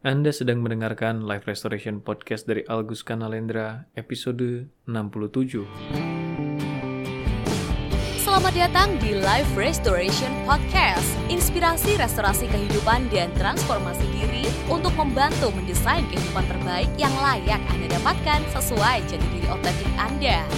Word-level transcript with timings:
Anda 0.00 0.32
sedang 0.32 0.64
mendengarkan 0.64 1.28
Live 1.28 1.44
Restoration 1.44 2.00
Podcast 2.00 2.48
dari 2.48 2.64
Algus 2.64 3.04
Kanalendra, 3.04 3.84
episode 3.92 4.72
67. 4.88 5.60
Selamat 8.24 8.54
datang 8.56 8.96
di 8.96 9.12
Life 9.20 9.52
Restoration 9.60 10.32
Podcast. 10.48 11.04
Inspirasi 11.28 12.00
restorasi 12.00 12.48
kehidupan 12.48 13.12
dan 13.12 13.28
transformasi 13.36 14.08
diri 14.16 14.48
untuk 14.72 14.96
membantu 14.96 15.52
mendesain 15.52 16.08
kehidupan 16.08 16.48
terbaik 16.48 16.88
yang 16.96 17.12
layak 17.20 17.60
Anda 17.68 18.00
dapatkan 18.00 18.40
sesuai 18.56 19.04
jati 19.04 19.26
diri 19.36 19.52
otentik 19.52 19.92
Anda. 20.00 20.48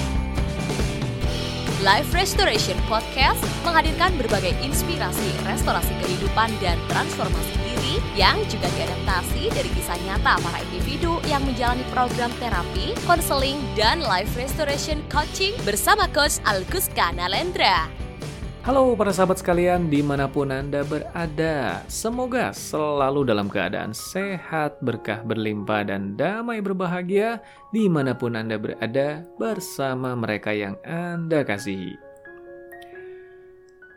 Life 1.82 2.14
Restoration 2.14 2.79
Podcast 2.86 3.43
menghadirkan 3.66 4.14
berbagai 4.14 4.54
inspirasi 4.62 5.34
restorasi 5.43 5.90
kehidupan 5.98 6.54
dan 6.62 6.79
transformasi 6.86 7.59
diri 7.59 7.71
yang 8.12 8.38
juga 8.46 8.68
diadaptasi 8.72 9.50
dari 9.50 9.70
kisah 9.72 9.98
nyata 10.06 10.38
para 10.38 10.58
individu 10.70 11.18
yang 11.26 11.42
menjalani 11.42 11.82
program 11.90 12.30
terapi, 12.38 12.95
konseling, 13.09 13.59
dan 13.74 14.02
life 14.04 14.30
restoration 14.38 15.02
coaching 15.10 15.56
bersama 15.66 16.06
Coach 16.10 16.38
Alkus 16.46 16.87
Kanalendra. 16.92 17.90
Halo 18.62 18.95
para 18.95 19.10
sahabat 19.10 19.42
sekalian 19.42 19.90
di 19.90 20.06
mana 20.06 20.30
pun 20.30 20.54
Anda 20.54 20.87
berada 20.87 21.82
Semoga 21.90 22.54
selalu 22.54 23.26
dalam 23.26 23.50
keadaan 23.50 23.90
sehat, 23.90 24.78
berkah 24.78 25.18
berlimpah, 25.26 25.82
dan 25.82 26.14
damai 26.14 26.62
berbahagia 26.62 27.42
Di 27.74 27.90
mana 27.90 28.14
pun 28.14 28.38
Anda 28.38 28.62
berada 28.62 29.26
bersama 29.34 30.14
mereka 30.14 30.54
yang 30.54 30.78
Anda 30.87 31.42
kasihi 31.42 31.98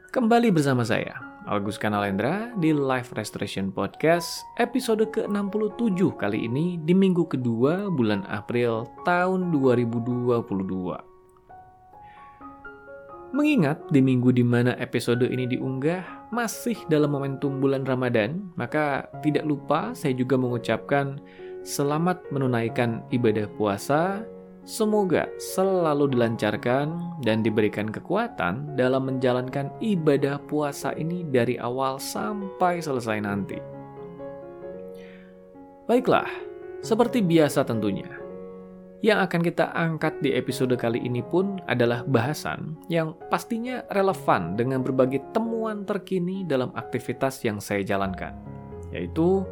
Kembali 0.09 0.49
bersama 0.49 0.81
saya, 0.81 1.24
Algus 1.45 1.77
Kanalendra 1.77 2.49
di 2.57 2.73
Life 2.73 3.13
Restoration 3.13 3.69
Podcast 3.69 4.41
episode 4.57 5.05
ke-67 5.13 6.17
kali 6.17 6.49
ini 6.49 6.81
di 6.81 6.97
minggu 6.97 7.29
kedua 7.29 7.93
bulan 7.93 8.25
April 8.25 8.89
tahun 9.05 9.53
2022 9.53 10.41
Mengingat 13.35 13.77
di 13.93 14.01
minggu 14.01 14.33
di 14.33 14.41
mana 14.41 14.73
episode 14.81 15.27
ini 15.27 15.45
diunggah 15.45 16.31
masih 16.33 16.79
dalam 16.87 17.11
momentum 17.13 17.59
bulan 17.59 17.83
Ramadan, 17.83 18.47
maka 18.55 19.11
tidak 19.21 19.43
lupa 19.43 19.91
saya 19.91 20.15
juga 20.15 20.39
mengucapkan 20.39 21.19
selamat 21.61 22.25
menunaikan 22.31 23.03
ibadah 23.11 23.45
puasa. 23.59 24.23
Semoga 24.65 25.29
selalu 25.37 26.17
dilancarkan 26.17 27.21
dan 27.21 27.45
diberikan 27.45 27.85
kekuatan 27.85 28.73
dalam 28.73 29.05
menjalankan 29.05 29.69
ibadah 29.77 30.41
puasa 30.49 30.89
ini 30.97 31.21
dari 31.21 31.53
awal 31.61 32.01
sampai 32.01 32.81
selesai 32.81 33.21
nanti. 33.21 33.61
Baiklah, 35.85 36.25
seperti 36.81 37.21
biasa 37.21 37.61
tentunya, 37.61 38.09
yang 39.05 39.21
akan 39.21 39.45
kita 39.45 39.69
angkat 39.77 40.17
di 40.25 40.33
episode 40.33 40.73
kali 40.81 40.97
ini 40.97 41.21
pun 41.21 41.61
adalah 41.69 42.01
bahasan 42.01 42.73
yang 42.89 43.13
pastinya 43.29 43.85
relevan 43.93 44.57
dengan 44.57 44.81
berbagai 44.81 45.29
temuan 45.29 45.85
terkini 45.85 46.41
dalam 46.41 46.73
aktivitas 46.73 47.37
yang 47.45 47.61
saya 47.61 47.85
jalankan, 47.85 48.33
yaitu 48.89 49.45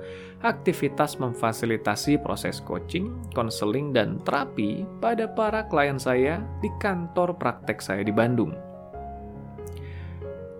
aktivitas 0.43 1.17
memfasilitasi 1.17 2.19
proses 2.19 2.59
coaching, 2.59 3.15
konseling, 3.31 3.95
dan 3.95 4.19
terapi 4.27 4.83
pada 4.99 5.25
para 5.31 5.63
klien 5.71 5.95
saya 5.95 6.43
di 6.59 6.69
kantor 6.83 7.39
praktek 7.39 7.79
saya 7.79 8.03
di 8.03 8.11
Bandung. 8.11 8.51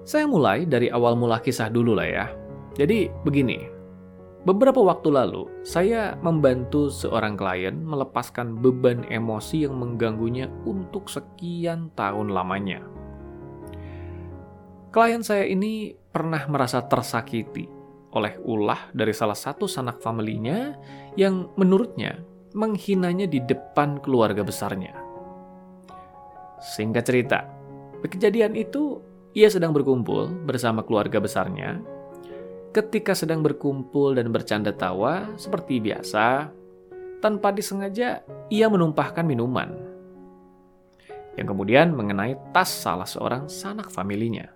Saya 0.03 0.27
mulai 0.27 0.63
dari 0.63 0.87
awal 0.87 1.15
mula 1.19 1.39
kisah 1.43 1.67
dulu 1.67 1.95
lah 1.95 2.07
ya. 2.07 2.25
Jadi 2.75 3.11
begini, 3.23 3.73
Beberapa 4.43 4.83
waktu 4.83 5.07
lalu, 5.07 5.47
saya 5.63 6.19
membantu 6.19 6.91
seorang 6.91 7.39
klien 7.39 7.79
melepaskan 7.79 8.59
beban 8.59 9.07
emosi 9.07 9.63
yang 9.63 9.79
mengganggunya 9.79 10.51
untuk 10.67 11.07
sekian 11.07 11.87
tahun 11.95 12.27
lamanya. 12.27 12.83
Klien 14.91 15.23
saya 15.23 15.47
ini 15.47 15.95
pernah 15.95 16.43
merasa 16.51 16.83
tersakiti 16.83 17.71
oleh 18.13 18.37
ulah 18.45 18.93
dari 18.93 19.11
salah 19.11 19.37
satu 19.37 19.65
sanak 19.65 19.99
familinya 19.99 20.77
yang 21.17 21.49
menurutnya 21.57 22.21
menghinanya 22.53 23.25
di 23.25 23.41
depan 23.41 23.97
keluarga 23.99 24.45
besarnya. 24.45 24.93
Singkat 26.61 27.03
cerita, 27.03 27.39
kejadian 28.05 28.53
itu 28.53 29.01
ia 29.33 29.49
sedang 29.49 29.73
berkumpul 29.73 30.29
bersama 30.45 30.85
keluarga 30.85 31.17
besarnya 31.17 31.81
ketika 32.73 33.13
sedang 33.13 33.45
berkumpul 33.45 34.17
dan 34.17 34.33
bercanda 34.33 34.73
tawa 34.73 35.29
seperti 35.37 35.77
biasa, 35.77 36.49
tanpa 37.21 37.53
disengaja 37.53 38.25
ia 38.49 38.67
menumpahkan 38.67 39.23
minuman 39.23 39.69
yang 41.37 41.47
kemudian 41.49 41.93
mengenai 41.93 42.37
tas 42.51 42.69
salah 42.69 43.05
seorang 43.05 43.45
sanak 43.49 43.89
familinya. 43.93 44.49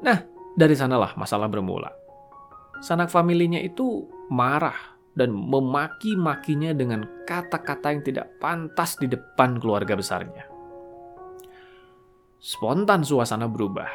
Nah, 0.00 0.24
dari 0.54 0.74
sanalah 0.74 1.14
masalah 1.14 1.46
bermula. 1.46 1.92
Sanak 2.80 3.12
familinya 3.12 3.60
itu 3.60 4.08
marah 4.32 4.96
dan 5.12 5.34
memaki-makinya 5.34 6.72
dengan 6.72 7.04
kata-kata 7.28 7.92
yang 7.92 8.02
tidak 8.06 8.26
pantas 8.40 8.96
di 8.96 9.10
depan 9.10 9.60
keluarga 9.60 9.98
besarnya. 9.98 10.48
Spontan 12.40 13.04
suasana 13.04 13.44
berubah 13.44 13.90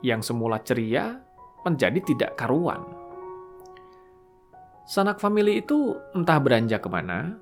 yang 0.00 0.24
semula 0.24 0.62
ceria 0.64 1.18
menjadi 1.66 2.00
tidak 2.00 2.30
karuan. 2.40 2.80
Sanak 4.88 5.20
famili 5.20 5.60
itu 5.60 5.92
entah 6.16 6.40
beranjak 6.40 6.80
ke 6.80 6.88
mana, 6.88 7.36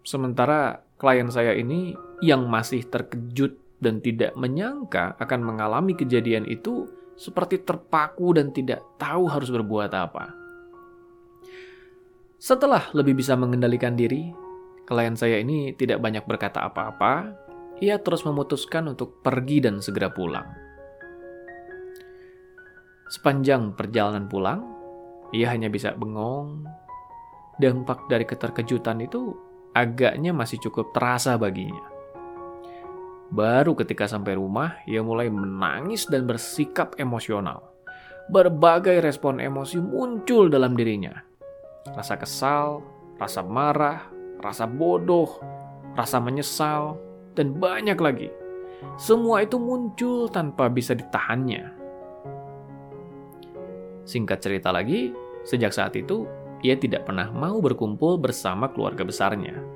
sementara 0.00 0.80
klien 0.96 1.28
saya 1.28 1.52
ini 1.52 1.92
yang 2.24 2.48
masih 2.48 2.88
terkejut 2.88 3.60
dan 3.84 4.00
tidak 4.00 4.32
menyangka 4.40 5.12
akan 5.20 5.44
mengalami 5.44 5.92
kejadian 5.92 6.48
itu 6.48 6.88
seperti 7.16 7.64
terpaku 7.64 8.36
dan 8.36 8.52
tidak 8.52 8.84
tahu 9.00 9.24
harus 9.26 9.48
berbuat 9.48 9.90
apa. 9.96 10.36
Setelah 12.36 12.92
lebih 12.92 13.16
bisa 13.16 13.32
mengendalikan 13.34 13.96
diri, 13.96 14.28
klien 14.84 15.16
saya 15.16 15.40
ini 15.40 15.72
tidak 15.72 16.04
banyak 16.04 16.28
berkata 16.28 16.62
apa-apa. 16.68 17.32
Ia 17.80 18.00
terus 18.00 18.24
memutuskan 18.24 18.92
untuk 18.92 19.20
pergi 19.20 19.64
dan 19.64 19.80
segera 19.80 20.08
pulang. 20.12 20.48
Sepanjang 23.08 23.76
perjalanan 23.76 24.28
pulang, 24.28 24.64
ia 25.32 25.52
hanya 25.52 25.72
bisa 25.72 25.92
bengong. 25.96 26.64
Dampak 27.56 28.08
dari 28.12 28.28
keterkejutan 28.28 29.00
itu 29.00 29.32
agaknya 29.72 30.32
masih 30.32 30.60
cukup 30.60 30.92
terasa 30.92 31.36
baginya. 31.40 31.95
Baru 33.26 33.74
ketika 33.74 34.06
sampai 34.06 34.38
rumah, 34.38 34.78
ia 34.86 35.02
mulai 35.02 35.26
menangis 35.26 36.06
dan 36.06 36.30
bersikap 36.30 36.94
emosional. 36.96 37.74
Berbagai 38.30 39.02
respon 39.02 39.42
emosi 39.42 39.82
muncul 39.82 40.46
dalam 40.46 40.78
dirinya. 40.78 41.14
Rasa 41.90 42.18
kesal, 42.18 42.82
rasa 43.18 43.42
marah, 43.42 44.06
rasa 44.38 44.66
bodoh, 44.70 45.42
rasa 45.98 46.22
menyesal, 46.22 46.98
dan 47.34 47.54
banyak 47.58 47.98
lagi. 47.98 48.30
Semua 48.94 49.42
itu 49.42 49.58
muncul 49.58 50.30
tanpa 50.30 50.70
bisa 50.70 50.94
ditahannya. 50.94 51.74
Singkat 54.06 54.38
cerita 54.38 54.70
lagi, 54.70 55.10
sejak 55.42 55.74
saat 55.74 55.98
itu 55.98 56.30
ia 56.62 56.78
tidak 56.78 57.10
pernah 57.10 57.26
mau 57.34 57.58
berkumpul 57.58 58.22
bersama 58.22 58.70
keluarga 58.70 59.02
besarnya. 59.02 59.75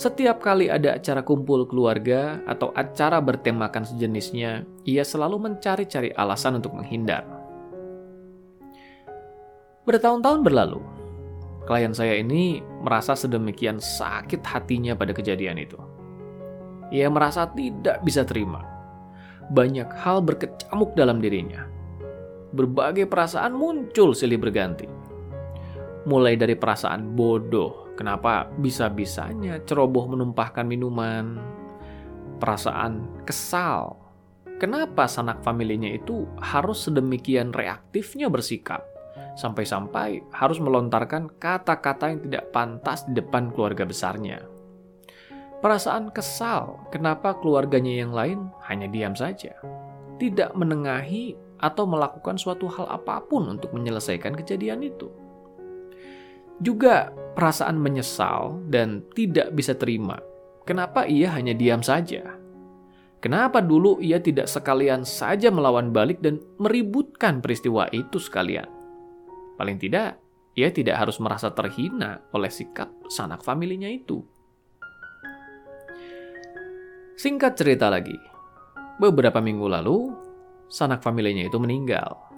Setiap 0.00 0.40
kali 0.40 0.72
ada 0.72 0.96
acara 0.96 1.20
kumpul 1.20 1.68
keluarga 1.68 2.40
atau 2.48 2.72
acara 2.72 3.20
bertemakan 3.20 3.84
sejenisnya, 3.84 4.64
ia 4.88 5.04
selalu 5.04 5.36
mencari-cari 5.36 6.08
alasan 6.16 6.56
untuk 6.56 6.72
menghindar. 6.72 7.20
Bertahun-tahun 9.84 10.40
berlalu, 10.40 10.80
klien 11.68 11.92
saya 11.92 12.16
ini 12.16 12.64
merasa 12.80 13.12
sedemikian 13.12 13.76
sakit 13.76 14.40
hatinya 14.40 14.96
pada 14.96 15.12
kejadian 15.12 15.60
itu. 15.60 15.76
Ia 16.96 17.12
merasa 17.12 17.44
tidak 17.52 18.00
bisa 18.00 18.24
terima. 18.24 18.64
Banyak 19.52 20.00
hal 20.00 20.24
berkecamuk 20.24 20.96
dalam 20.96 21.20
dirinya 21.20 21.68
berbagai 22.50 23.06
perasaan 23.06 23.54
muncul 23.54 24.10
silih 24.14 24.38
berganti. 24.38 24.99
Mulai 26.10 26.34
dari 26.34 26.58
perasaan 26.58 27.14
bodoh, 27.14 27.94
kenapa 27.94 28.50
bisa-bisanya 28.58 29.62
ceroboh 29.62 30.10
menumpahkan 30.10 30.66
minuman, 30.66 31.38
perasaan 32.42 33.22
kesal, 33.22 33.94
kenapa 34.58 35.06
sanak 35.06 35.38
familinya 35.46 35.86
itu 35.86 36.26
harus 36.42 36.90
sedemikian 36.90 37.54
reaktifnya 37.54 38.26
bersikap, 38.26 38.82
sampai-sampai 39.38 40.26
harus 40.34 40.58
melontarkan 40.58 41.30
kata-kata 41.38 42.10
yang 42.10 42.20
tidak 42.26 42.44
pantas 42.50 43.06
di 43.06 43.14
depan 43.14 43.54
keluarga 43.54 43.86
besarnya. 43.86 44.42
Perasaan 45.62 46.10
kesal, 46.10 46.90
kenapa 46.90 47.38
keluarganya 47.38 48.02
yang 48.02 48.10
lain 48.10 48.50
hanya 48.66 48.90
diam 48.90 49.14
saja, 49.14 49.54
tidak 50.18 50.58
menengahi 50.58 51.38
atau 51.62 51.86
melakukan 51.86 52.34
suatu 52.34 52.66
hal 52.66 52.88
apa 52.90 53.22
pun 53.30 53.46
untuk 53.46 53.70
menyelesaikan 53.76 54.34
kejadian 54.34 54.82
itu. 54.82 55.19
Juga 56.60 57.08
perasaan 57.32 57.80
menyesal 57.80 58.60
dan 58.68 59.00
tidak 59.16 59.56
bisa 59.56 59.72
terima. 59.72 60.20
Kenapa 60.68 61.08
ia 61.08 61.32
hanya 61.32 61.56
diam 61.56 61.80
saja? 61.80 62.36
Kenapa 63.20 63.60
dulu 63.60 64.00
ia 64.00 64.16
tidak 64.20 64.48
sekalian 64.48 65.04
saja 65.04 65.52
melawan 65.52 65.92
balik 65.92 66.24
dan 66.24 66.40
meributkan 66.56 67.40
peristiwa 67.44 67.88
itu 67.92 68.16
sekalian? 68.16 68.68
Paling 69.60 69.76
tidak, 69.76 70.16
ia 70.56 70.72
tidak 70.72 70.96
harus 71.00 71.20
merasa 71.20 71.52
terhina 71.52 72.24
oleh 72.32 72.48
sikap 72.48 72.88
sanak 73.12 73.44
familinya 73.44 73.88
itu. 73.88 74.24
Singkat 77.20 77.52
cerita 77.60 77.92
lagi, 77.92 78.16
beberapa 78.96 79.44
minggu 79.44 79.68
lalu, 79.68 80.16
sanak 80.72 81.04
familinya 81.04 81.44
itu 81.44 81.60
meninggal. 81.60 82.29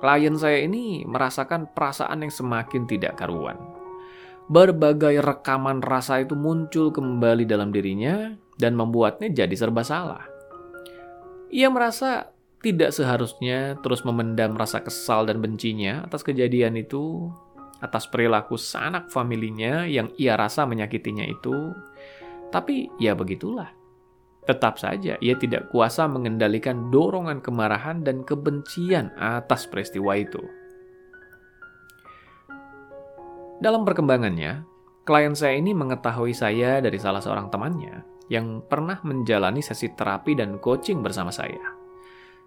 Klien 0.00 0.32
saya 0.40 0.64
ini 0.64 1.04
merasakan 1.04 1.68
perasaan 1.76 2.24
yang 2.24 2.32
semakin 2.32 2.88
tidak 2.88 3.20
karuan. 3.20 3.60
Berbagai 4.50 5.20
rekaman 5.20 5.84
rasa 5.84 6.24
itu 6.24 6.34
muncul 6.34 6.90
kembali 6.90 7.44
dalam 7.46 7.70
dirinya 7.70 8.34
dan 8.56 8.74
membuatnya 8.74 9.30
jadi 9.30 9.54
serba 9.54 9.84
salah. 9.84 10.24
Ia 11.52 11.68
merasa 11.68 12.32
tidak 12.60 12.92
seharusnya 12.92 13.80
terus 13.80 14.04
memendam 14.04 14.56
rasa 14.56 14.84
kesal 14.84 15.28
dan 15.28 15.40
bencinya 15.40 16.04
atas 16.04 16.24
kejadian 16.24 16.76
itu, 16.80 17.28
atas 17.80 18.08
perilaku 18.08 18.60
sanak 18.60 19.08
familinya 19.08 19.88
yang 19.88 20.12
ia 20.20 20.36
rasa 20.36 20.68
menyakitinya 20.68 21.24
itu. 21.28 21.72
Tapi 22.52 22.92
ya 23.00 23.16
begitulah. 23.16 23.79
Tetap 24.48 24.80
saja 24.80 25.20
ia 25.20 25.34
tidak 25.36 25.68
kuasa 25.68 26.08
mengendalikan 26.08 26.88
dorongan 26.88 27.44
kemarahan 27.44 28.00
dan 28.00 28.24
kebencian 28.24 29.12
atas 29.20 29.68
peristiwa 29.68 30.16
itu. 30.16 30.40
Dalam 33.60 33.84
perkembangannya, 33.84 34.64
klien 35.04 35.36
saya 35.36 35.60
ini 35.60 35.76
mengetahui 35.76 36.32
saya 36.32 36.80
dari 36.80 36.96
salah 36.96 37.20
seorang 37.20 37.52
temannya 37.52 38.00
yang 38.32 38.64
pernah 38.64 38.96
menjalani 39.04 39.60
sesi 39.60 39.92
terapi 39.92 40.32
dan 40.32 40.56
coaching 40.56 41.04
bersama 41.04 41.28
saya. 41.28 41.60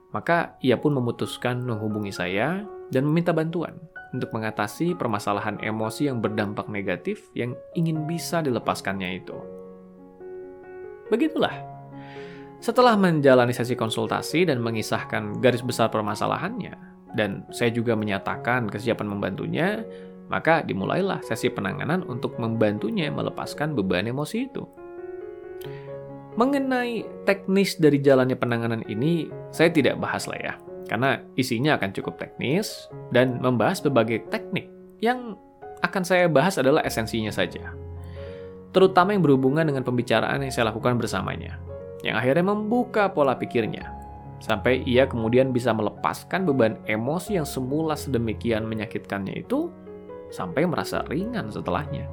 Maka 0.10 0.57
ia 0.62 0.78
pun 0.78 0.98
memutuskan 0.98 1.62
menghubungi 1.62 2.10
saya 2.10 2.66
dan 2.90 3.06
meminta 3.06 3.34
bantuan 3.34 3.78
untuk 4.13 4.30
mengatasi 4.34 4.94
permasalahan 4.94 5.57
emosi 5.62 6.06
yang 6.07 6.22
berdampak 6.22 6.69
negatif 6.69 7.30
yang 7.34 7.57
ingin 7.74 8.06
bisa 8.06 8.40
dilepaskannya 8.45 9.22
itu. 9.22 9.38
Begitulah. 11.10 11.73
Setelah 12.63 12.95
menjalani 12.95 13.51
sesi 13.51 13.75
konsultasi 13.75 14.48
dan 14.48 14.63
mengisahkan 14.63 15.44
garis 15.44 15.60
besar 15.60 15.92
permasalahannya, 15.92 16.71
dan 17.12 17.44
saya 17.51 17.75
juga 17.75 17.92
menyatakan 17.92 18.71
kesiapan 18.71 19.04
membantunya, 19.04 19.83
maka 20.31 20.63
dimulailah 20.63 21.19
sesi 21.27 21.51
penanganan 21.51 22.07
untuk 22.07 22.39
membantunya 22.39 23.12
melepaskan 23.12 23.75
beban 23.75 24.07
emosi 24.07 24.48
itu. 24.48 24.63
Mengenai 26.39 27.04
teknis 27.27 27.75
dari 27.75 28.00
jalannya 28.00 28.39
penanganan 28.39 28.88
ini, 28.88 29.27
saya 29.51 29.68
tidak 29.68 30.00
bahas 30.00 30.24
lah 30.31 30.39
ya, 30.39 30.54
karena 30.88 31.19
isinya 31.36 31.75
akan 31.75 31.92
cukup 31.92 32.16
teknis 32.16 32.88
dan 33.12 33.44
membahas 33.44 33.83
berbagai 33.83 34.31
teknik 34.31 34.71
yang 35.04 35.36
akan 35.83 36.07
saya 36.07 36.31
bahas 36.31 36.56
adalah 36.56 36.80
esensinya 36.88 37.36
saja. 37.36 37.75
Terutama 38.71 39.12
yang 39.12 39.19
berhubungan 39.19 39.68
dengan 39.68 39.83
pembicaraan 39.83 40.39
yang 40.39 40.50
saya 40.56 40.71
lakukan 40.71 40.95
bersamanya, 40.95 41.59
yang 42.04 42.20
akhirnya 42.20 42.52
membuka 42.52 43.08
pola 43.10 43.40
pikirnya, 43.40 43.90
sampai 44.44 44.84
ia 44.84 45.08
kemudian 45.08 45.56
bisa 45.56 45.72
melepaskan 45.72 46.44
beban 46.44 46.76
emosi 46.84 47.40
yang 47.40 47.48
semula 47.48 47.96
sedemikian 47.96 48.68
menyakitkannya 48.68 49.40
itu, 49.40 49.72
sampai 50.28 50.68
merasa 50.68 51.08
ringan 51.08 51.48
setelahnya. 51.48 52.06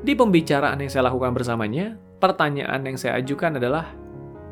Di 0.00 0.16
pembicaraan 0.16 0.80
yang 0.80 0.88
saya 0.88 1.12
lakukan 1.12 1.36
bersamanya, 1.36 2.00
pertanyaan 2.16 2.88
yang 2.88 2.96
saya 2.96 3.20
ajukan 3.20 3.60
adalah, 3.60 3.92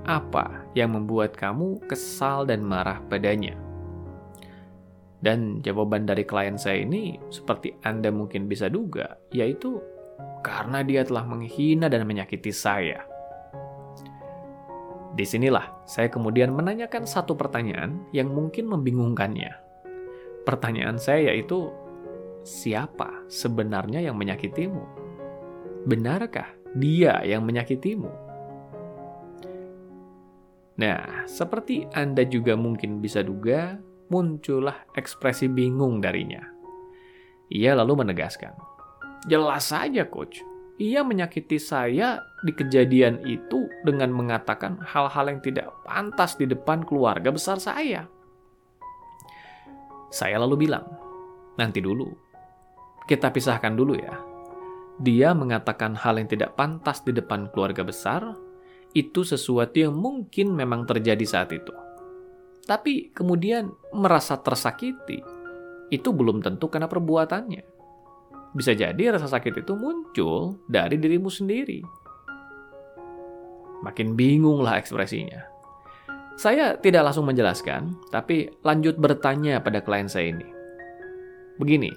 apa 0.05 0.69
yang 0.77 0.93
membuat 0.93 1.33
kamu 1.33 1.81
kesal 1.89 2.45
dan 2.45 2.61
marah 2.61 3.01
padanya? 3.09 3.57
Dan 5.25 5.65
jawaban 5.65 6.05
dari 6.05 6.29
klien 6.29 6.61
saya 6.61 6.85
ini, 6.85 7.17
seperti 7.33 7.73
Anda 7.81 8.13
mungkin 8.13 8.45
bisa 8.45 8.69
duga, 8.69 9.17
yaitu 9.33 9.81
karena 10.45 10.85
dia 10.85 11.01
telah 11.09 11.25
menghina 11.25 11.89
dan 11.89 12.05
menyakiti 12.05 12.53
saya. 12.53 13.09
Di 15.17 15.25
sinilah 15.25 15.89
saya 15.89 16.13
kemudian 16.13 16.53
menanyakan 16.53 17.09
satu 17.09 17.33
pertanyaan 17.33 18.05
yang 18.13 18.29
mungkin 18.29 18.69
membingungkannya. 18.69 19.57
Pertanyaan 20.45 21.01
saya 21.01 21.33
yaitu, 21.33 21.73
siapa 22.45 23.25
sebenarnya 23.33 24.05
yang 24.05 24.21
menyakitimu? 24.21 25.05
benarkah 25.85 26.49
dia 26.73 27.21
yang 27.23 27.45
menyakitimu? 27.45 28.09
Nah, 30.75 31.29
seperti 31.31 31.87
Anda 31.95 32.27
juga 32.27 32.59
mungkin 32.59 32.99
bisa 32.99 33.23
duga, 33.23 33.79
muncullah 34.11 34.91
ekspresi 34.99 35.47
bingung 35.47 36.03
darinya. 36.03 36.43
Ia 37.53 37.79
lalu 37.79 38.03
menegaskan, 38.03 38.51
"Jelas 39.29 39.71
saja, 39.71 40.05
coach. 40.09 40.41
Ia 40.75 41.07
menyakiti 41.07 41.57
saya 41.63 42.19
di 42.43 42.51
kejadian 42.51 43.23
itu 43.23 43.71
dengan 43.87 44.11
mengatakan 44.11 44.83
hal-hal 44.83 45.31
yang 45.31 45.41
tidak 45.41 45.71
pantas 45.87 46.35
di 46.35 46.51
depan 46.51 46.83
keluarga 46.83 47.31
besar 47.31 47.63
saya." 47.63 48.11
Saya 50.11 50.39
lalu 50.43 50.67
bilang, 50.67 50.87
"Nanti 51.59 51.83
dulu. 51.83 52.11
Kita 53.07 53.31
pisahkan 53.31 53.75
dulu 53.75 53.95
ya." 53.99 54.35
dia 54.99 55.35
mengatakan 55.35 55.99
hal 55.99 56.23
yang 56.23 56.31
tidak 56.31 56.55
pantas 56.55 57.03
di 57.03 57.11
depan 57.11 57.51
keluarga 57.51 57.83
besar, 57.83 58.39
itu 58.95 59.27
sesuatu 59.27 59.75
yang 59.75 59.95
mungkin 59.95 60.55
memang 60.55 60.87
terjadi 60.87 61.25
saat 61.27 61.51
itu. 61.51 61.75
Tapi 62.65 63.11
kemudian 63.11 63.75
merasa 63.91 64.39
tersakiti, 64.39 65.19
itu 65.91 66.09
belum 66.15 66.41
tentu 66.41 66.71
karena 66.71 66.87
perbuatannya. 66.87 67.74
Bisa 68.55 68.71
jadi 68.71 69.11
rasa 69.11 69.27
sakit 69.27 69.67
itu 69.67 69.75
muncul 69.75 70.63
dari 70.71 70.95
dirimu 70.95 71.27
sendiri. 71.27 71.83
Makin 73.83 74.15
bingunglah 74.15 74.79
ekspresinya. 74.79 75.43
Saya 76.39 76.79
tidak 76.79 77.11
langsung 77.11 77.27
menjelaskan, 77.27 77.95
tapi 78.15 78.51
lanjut 78.63 78.99
bertanya 78.99 79.59
pada 79.59 79.83
klien 79.83 80.07
saya 80.07 80.35
ini. 80.35 80.47
Begini, 81.59 81.91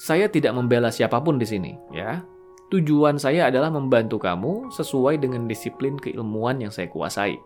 saya 0.00 0.28
tidak 0.28 0.56
membela 0.56 0.88
siapa 0.88 1.20
pun 1.20 1.36
di 1.36 1.44
sini, 1.44 1.72
ya. 1.92 2.24
Tujuan 2.68 3.16
saya 3.16 3.48
adalah 3.48 3.72
membantu 3.72 4.20
kamu 4.20 4.72
sesuai 4.72 5.20
dengan 5.20 5.48
disiplin 5.48 5.96
keilmuan 5.96 6.60
yang 6.60 6.72
saya 6.72 6.88
kuasai. 6.88 7.36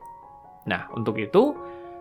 Nah, 0.66 0.90
untuk 0.94 1.18
itu, 1.18 1.54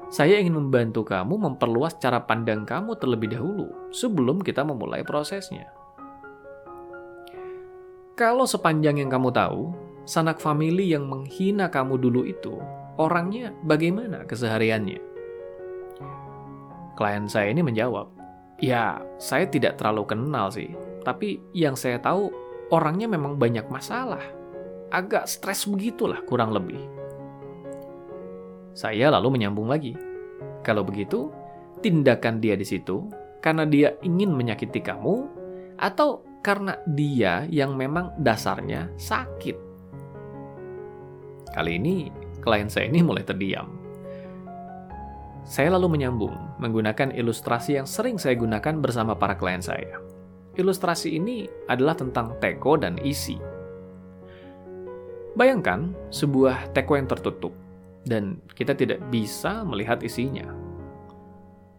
saya 0.09 0.37
ingin 0.37 0.57
membantu 0.57 1.05
kamu 1.05 1.37
memperluas 1.37 1.97
cara 1.97 2.21
pandang 2.21 2.65
kamu 2.65 2.97
terlebih 2.97 3.31
dahulu 3.31 3.69
sebelum 3.93 4.41
kita 4.41 4.65
memulai 4.65 5.01
prosesnya. 5.05 5.80
Kalau 8.19 8.43
sepanjang 8.43 8.99
yang 8.99 9.07
kamu 9.07 9.31
tahu, 9.31 9.71
sanak 10.03 10.43
famili 10.43 10.91
yang 10.91 11.07
menghina 11.07 11.71
kamu 11.71 11.95
dulu 11.95 12.27
itu, 12.27 12.59
orangnya 12.99 13.55
bagaimana 13.63 14.27
kesehariannya? 14.27 14.99
Klien 16.99 17.25
saya 17.31 17.49
ini 17.55 17.63
menjawab, 17.63 18.11
Ya, 18.61 19.01
saya 19.17 19.49
tidak 19.49 19.81
terlalu 19.81 20.05
kenal 20.05 20.53
sih. 20.53 20.69
Tapi 21.01 21.41
yang 21.49 21.73
saya 21.73 21.97
tahu, 21.97 22.29
orangnya 22.69 23.09
memang 23.09 23.41
banyak 23.41 23.65
masalah. 23.73 24.21
Agak 24.93 25.25
stres 25.25 25.65
begitulah 25.65 26.21
kurang 26.29 26.53
lebih. 26.53 26.77
Saya 28.77 29.09
lalu 29.09 29.39
menyambung 29.39 29.65
lagi. 29.65 29.97
Kalau 30.61 30.85
begitu, 30.85 31.33
tindakan 31.81 32.37
dia 32.37 32.53
di 32.53 32.61
situ 32.61 33.09
karena 33.41 33.65
dia 33.65 33.97
ingin 34.05 34.37
menyakiti 34.37 34.77
kamu 34.77 35.25
atau 35.81 36.21
karena 36.41 36.77
dia 36.89 37.45
yang 37.47 37.77
memang 37.77 38.17
dasarnya 38.17 38.89
sakit. 38.97 39.57
Kali 41.53 41.77
ini 41.77 42.09
klien 42.41 42.67
saya 42.67 42.89
ini 42.89 43.05
mulai 43.05 43.21
terdiam. 43.21 43.69
Saya 45.45 45.73
lalu 45.77 45.97
menyambung 45.97 46.33
menggunakan 46.61 47.13
ilustrasi 47.13 47.77
yang 47.77 47.87
sering 47.89 48.17
saya 48.17 48.37
gunakan 48.37 48.81
bersama 48.81 49.13
para 49.17 49.37
klien 49.37 49.61
saya. 49.61 50.01
Ilustrasi 50.57 51.15
ini 51.15 51.47
adalah 51.69 51.95
tentang 51.95 52.35
teko 52.41 52.75
dan 52.75 52.97
isi. 53.01 53.37
Bayangkan 55.31 55.95
sebuah 56.11 56.75
teko 56.75 56.99
yang 56.99 57.07
tertutup 57.07 57.53
dan 58.03 58.41
kita 58.51 58.75
tidak 58.75 58.99
bisa 59.07 59.63
melihat 59.63 60.03
isinya. 60.03 60.51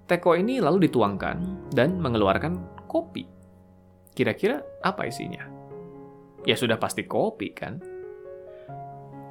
Teko 0.08 0.36
ini 0.36 0.60
lalu 0.60 0.88
dituangkan 0.88 1.68
dan 1.72 2.00
mengeluarkan 2.00 2.60
kopi. 2.88 3.41
Kira-kira 4.12 4.60
apa 4.84 5.08
isinya? 5.08 5.48
Ya 6.44 6.58
sudah 6.58 6.76
pasti 6.76 7.08
kopi 7.08 7.52
kan? 7.54 7.80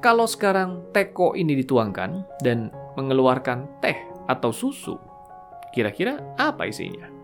Kalau 0.02 0.26
sekarang 0.26 0.90
teko 0.90 1.38
ini 1.38 1.54
dituangkan 1.62 2.26
dan 2.42 2.74
mengeluarkan 2.98 3.78
teh 3.78 3.96
atau 4.26 4.50
susu. 4.50 4.98
Kira-kira 5.70 6.18
apa 6.36 6.66
isinya? 6.66 7.22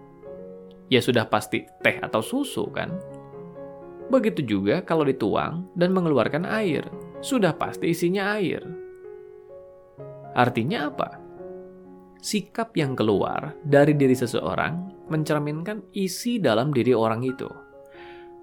ya 0.88 1.00
sudah 1.04 1.28
pasti 1.28 1.68
teh 1.84 2.00
atau 2.00 2.24
susu 2.24 2.68
kan? 2.72 2.90
Begitu 4.08 4.40
juga 4.40 4.80
kalau 4.80 5.04
dituang 5.04 5.68
dan 5.76 5.92
mengeluarkan 5.92 6.48
air, 6.48 6.80
sudah 7.20 7.52
pasti 7.52 7.92
isinya 7.92 8.40
air. 8.40 8.64
Artinya 10.32 10.88
apa? 10.88 11.20
Sikap 12.18 12.72
yang 12.74 12.96
keluar 12.96 13.52
dari 13.62 13.92
diri 13.92 14.16
seseorang 14.16 14.97
mencerminkan 15.08 15.84
isi 15.96 16.40
dalam 16.40 16.72
diri 16.72 16.92
orang 16.96 17.24
itu. 17.24 17.48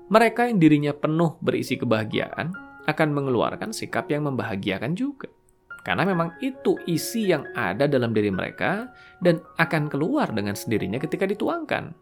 Mereka 0.10 0.50
yang 0.50 0.62
dirinya 0.62 0.94
penuh 0.94 1.38
berisi 1.42 1.82
kebahagiaan 1.82 2.54
akan 2.86 3.10
mengeluarkan 3.10 3.74
sikap 3.74 4.06
yang 4.14 4.30
membahagiakan 4.30 4.94
juga. 4.94 5.30
Karena 5.86 6.02
memang 6.02 6.34
itu 6.42 6.78
isi 6.90 7.30
yang 7.30 7.46
ada 7.54 7.86
dalam 7.86 8.10
diri 8.14 8.34
mereka 8.34 8.90
dan 9.22 9.42
akan 9.62 9.86
keluar 9.90 10.34
dengan 10.34 10.58
sendirinya 10.58 10.98
ketika 10.98 11.30
dituangkan. 11.30 11.94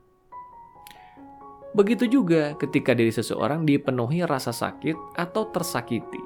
Begitu 1.74 2.08
juga 2.08 2.56
ketika 2.56 2.96
diri 2.96 3.12
seseorang 3.12 3.68
dipenuhi 3.68 4.24
rasa 4.24 4.56
sakit 4.56 5.20
atau 5.20 5.50
tersakiti, 5.52 6.22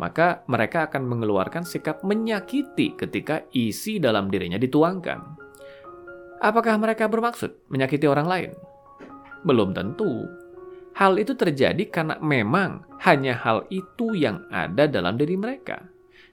maka 0.00 0.40
mereka 0.48 0.88
akan 0.88 1.04
mengeluarkan 1.04 1.62
sikap 1.68 2.00
menyakiti 2.00 2.96
ketika 2.96 3.44
isi 3.52 4.00
dalam 4.00 4.32
dirinya 4.32 4.56
dituangkan. 4.56 5.39
Apakah 6.40 6.80
mereka 6.80 7.04
bermaksud 7.04 7.68
menyakiti 7.68 8.08
orang 8.08 8.26
lain? 8.26 8.50
Belum 9.44 9.76
tentu. 9.76 10.24
Hal 10.96 11.20
itu 11.20 11.36
terjadi 11.36 11.86
karena 11.88 12.16
memang 12.20 12.84
hanya 13.04 13.36
hal 13.36 13.68
itu 13.68 14.16
yang 14.16 14.44
ada 14.48 14.88
dalam 14.88 15.16
diri 15.20 15.36
mereka 15.36 15.84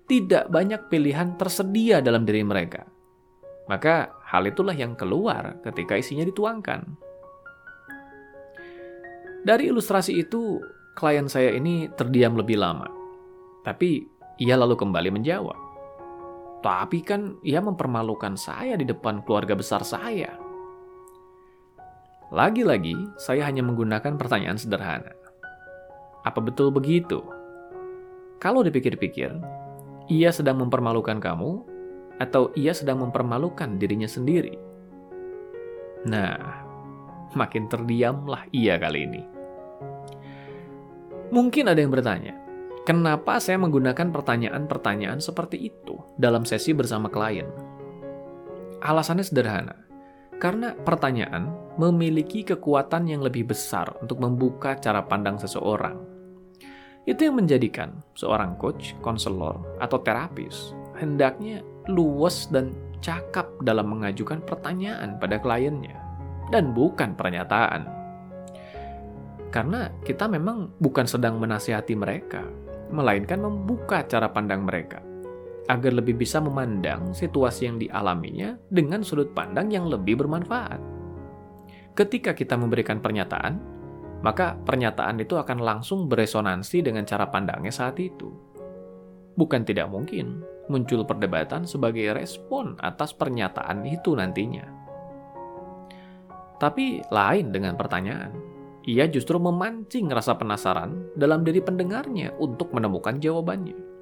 tidak 0.08 0.48
banyak 0.48 0.88
pilihan 0.88 1.36
tersedia 1.36 2.00
dalam 2.00 2.24
diri 2.24 2.42
mereka. 2.42 2.88
Maka 3.68 4.16
hal 4.24 4.48
itulah 4.48 4.72
yang 4.72 4.96
keluar 4.96 5.60
ketika 5.68 6.00
isinya 6.00 6.24
dituangkan. 6.24 6.88
Dari 9.44 9.68
ilustrasi 9.68 10.16
itu, 10.16 10.64
klien 10.96 11.28
saya 11.28 11.52
ini 11.52 11.92
terdiam 12.00 12.40
lebih 12.40 12.56
lama. 12.56 12.88
Tapi 13.68 14.08
ia 14.40 14.56
lalu 14.56 14.80
kembali 14.80 15.12
menjawab. 15.12 15.67
Tapi 16.58 17.06
kan 17.06 17.38
ia 17.46 17.62
mempermalukan 17.62 18.34
saya 18.34 18.74
di 18.74 18.86
depan 18.86 19.22
keluarga 19.22 19.54
besar 19.54 19.86
saya. 19.86 20.34
Lagi-lagi, 22.34 22.98
saya 23.16 23.46
hanya 23.48 23.64
menggunakan 23.64 24.18
pertanyaan 24.20 24.60
sederhana. 24.60 25.14
Apa 26.26 26.44
betul 26.44 26.74
begitu? 26.74 27.24
Kalau 28.42 28.66
dipikir-pikir, 28.66 29.32
ia 30.12 30.30
sedang 30.34 30.60
mempermalukan 30.60 31.24
kamu, 31.24 31.64
atau 32.18 32.50
ia 32.58 32.74
sedang 32.74 33.06
mempermalukan 33.06 33.78
dirinya 33.78 34.10
sendiri. 34.10 34.58
Nah, 36.10 36.68
makin 37.38 37.70
terdiamlah 37.70 38.50
ia 38.50 38.76
kali 38.82 39.06
ini. 39.06 39.24
Mungkin 41.30 41.70
ada 41.70 41.80
yang 41.80 41.94
bertanya, 41.94 42.34
kenapa 42.84 43.38
saya 43.38 43.62
menggunakan 43.62 44.10
pertanyaan-pertanyaan 44.10 45.20
seperti 45.20 45.70
itu 45.70 46.00
dalam 46.18 46.44
sesi 46.44 46.74
bersama 46.74 47.08
klien? 47.08 47.48
Alasannya 48.84 49.26
sederhana, 49.26 49.78
karena 50.38 50.74
pertanyaan 50.74 51.50
memiliki 51.78 52.46
kekuatan 52.46 53.10
yang 53.10 53.22
lebih 53.22 53.50
besar 53.50 53.94
untuk 54.02 54.22
membuka 54.22 54.78
cara 54.78 55.06
pandang 55.06 55.38
seseorang 55.38 56.18
itu 57.08 57.24
yang 57.24 57.40
menjadikan 57.40 58.04
seorang 58.20 58.60
coach, 58.60 58.92
konselor, 59.00 59.64
atau 59.80 60.04
terapis 60.04 60.76
hendaknya 61.00 61.64
luwes 61.88 62.52
dan 62.52 62.76
cakap 63.00 63.48
dalam 63.64 63.88
mengajukan 63.88 64.44
pertanyaan 64.44 65.16
pada 65.16 65.40
kliennya, 65.40 65.96
dan 66.52 66.76
bukan 66.76 67.16
pernyataan. 67.16 67.88
Karena 69.56 69.88
kita 70.04 70.28
memang 70.28 70.76
bukan 70.84 71.08
sedang 71.08 71.40
menasihati 71.40 71.96
mereka, 71.96 72.44
melainkan 72.92 73.40
membuka 73.40 74.04
cara 74.04 74.28
pandang 74.28 74.68
mereka 74.68 75.00
agar 75.68 75.92
lebih 75.92 76.16
bisa 76.16 76.40
memandang 76.40 77.12
situasi 77.12 77.68
yang 77.68 77.78
dialaminya 77.78 78.56
dengan 78.72 79.04
sudut 79.04 79.36
pandang 79.36 79.68
yang 79.72 79.88
lebih 79.88 80.20
bermanfaat. 80.20 80.80
Ketika 81.94 82.32
kita 82.32 82.56
memberikan 82.56 83.04
pernyataan, 83.04 83.60
maka 84.24 84.58
pernyataan 84.58 85.22
itu 85.22 85.38
akan 85.38 85.60
langsung 85.62 86.10
beresonansi 86.10 86.82
dengan 86.82 87.06
cara 87.06 87.30
pandangnya 87.30 87.70
saat 87.70 88.00
itu. 88.02 88.32
Bukan 89.38 89.62
tidak 89.68 89.94
mungkin 89.94 90.42
muncul 90.72 91.06
perdebatan 91.06 91.70
sebagai 91.70 92.16
respon 92.16 92.74
atas 92.82 93.14
pernyataan 93.14 93.86
itu 93.86 94.18
nantinya. 94.18 94.66
Tapi 96.58 97.06
lain 97.14 97.54
dengan 97.54 97.78
pertanyaan. 97.78 98.34
Ia 98.88 99.04
justru 99.12 99.36
memancing 99.36 100.08
rasa 100.08 100.40
penasaran 100.40 101.12
dalam 101.14 101.44
diri 101.44 101.60
pendengarnya 101.60 102.34
untuk 102.40 102.72
menemukan 102.72 103.20
jawabannya. 103.20 103.97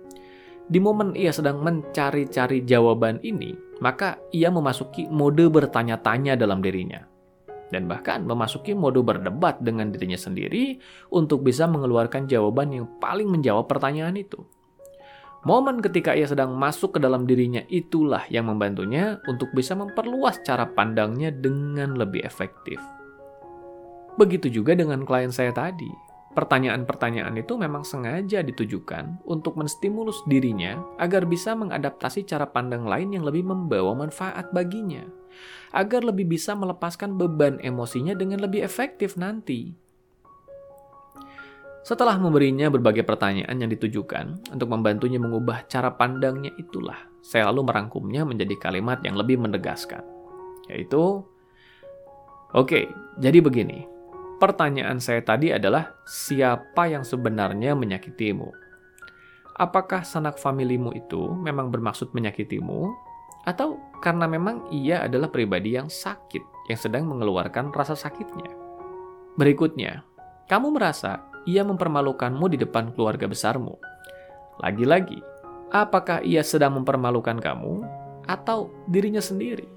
Di 0.66 0.82
momen 0.82 1.14
ia 1.14 1.30
sedang 1.30 1.62
mencari-cari 1.62 2.66
jawaban 2.66 3.22
ini, 3.22 3.54
maka 3.82 4.18
ia 4.34 4.50
memasuki 4.50 5.06
mode 5.06 5.46
bertanya-tanya 5.50 6.34
dalam 6.34 6.62
dirinya 6.62 7.06
dan 7.74 7.90
bahkan 7.90 8.22
memasuki 8.24 8.78
mode 8.78 9.02
berdebat 9.02 9.62
dengan 9.62 9.90
dirinya 9.90 10.18
sendiri 10.18 10.78
untuk 11.10 11.42
bisa 11.42 11.66
mengeluarkan 11.66 12.30
jawaban 12.30 12.74
yang 12.74 12.86
paling 13.02 13.30
menjawab 13.30 13.66
pertanyaan 13.66 14.18
itu. 14.18 14.46
Momen 15.46 15.78
ketika 15.78 16.18
ia 16.18 16.26
sedang 16.26 16.58
masuk 16.58 16.98
ke 16.98 17.00
dalam 17.04 17.30
dirinya 17.30 17.62
itulah 17.70 18.26
yang 18.34 18.50
membantunya 18.50 19.22
untuk 19.30 19.54
bisa 19.54 19.78
memperluas 19.78 20.42
cara 20.42 20.66
pandangnya 20.66 21.30
dengan 21.30 21.94
lebih 21.94 22.26
efektif. 22.26 22.82
Begitu 24.18 24.50
juga 24.50 24.74
dengan 24.74 25.06
klien 25.06 25.30
saya 25.30 25.54
tadi. 25.54 25.92
Pertanyaan-pertanyaan 26.36 27.32
itu 27.40 27.56
memang 27.56 27.88
sengaja 27.88 28.44
ditujukan 28.44 29.24
untuk 29.24 29.56
menstimulus 29.56 30.20
dirinya 30.28 30.84
agar 31.00 31.24
bisa 31.24 31.56
mengadaptasi 31.56 32.28
cara 32.28 32.44
pandang 32.44 32.84
lain 32.84 33.16
yang 33.16 33.24
lebih 33.24 33.48
membawa 33.48 33.96
manfaat 33.96 34.52
baginya 34.52 35.08
agar 35.72 36.04
lebih 36.04 36.28
bisa 36.36 36.56
melepaskan 36.56 37.16
beban 37.16 37.60
emosinya 37.64 38.16
dengan 38.16 38.44
lebih 38.44 38.64
efektif 38.64 39.16
nanti. 39.16 39.76
Setelah 41.86 42.18
memberinya 42.18 42.68
berbagai 42.68 43.06
pertanyaan 43.06 43.62
yang 43.62 43.70
ditujukan 43.70 44.52
untuk 44.52 44.68
membantunya 44.74 45.22
mengubah 45.22 45.70
cara 45.70 45.94
pandangnya 45.94 46.50
itulah, 46.58 46.98
saya 47.22 47.48
lalu 47.54 47.70
merangkumnya 47.70 48.26
menjadi 48.26 48.58
kalimat 48.58 49.06
yang 49.06 49.14
lebih 49.14 49.38
menegaskan, 49.38 50.02
yaitu, 50.66 51.22
Oke, 52.56 52.90
jadi 53.22 53.38
begini. 53.38 53.95
Pertanyaan 54.46 55.02
saya 55.02 55.26
tadi 55.26 55.50
adalah, 55.50 55.98
siapa 56.06 56.86
yang 56.86 57.02
sebenarnya 57.02 57.74
menyakitimu? 57.74 58.54
Apakah 59.58 60.06
sanak 60.06 60.38
familimu 60.38 60.94
itu 60.94 61.34
memang 61.34 61.74
bermaksud 61.74 62.14
menyakitimu 62.14 62.94
atau 63.50 63.82
karena 64.06 64.30
memang 64.30 64.70
ia 64.70 65.02
adalah 65.02 65.34
pribadi 65.34 65.74
yang 65.74 65.90
sakit, 65.90 66.70
yang 66.70 66.78
sedang 66.78 67.10
mengeluarkan 67.10 67.74
rasa 67.74 67.98
sakitnya. 67.98 68.54
Berikutnya, 69.34 70.06
kamu 70.46 70.78
merasa 70.78 71.26
ia 71.50 71.66
mempermalukanmu 71.66 72.46
di 72.46 72.62
depan 72.62 72.94
keluarga 72.94 73.26
besarmu. 73.26 73.82
Lagi-lagi, 74.62 75.26
apakah 75.74 76.22
ia 76.22 76.46
sedang 76.46 76.78
mempermalukan 76.78 77.42
kamu 77.42 77.82
atau 78.30 78.70
dirinya 78.86 79.26
sendiri? 79.26 79.75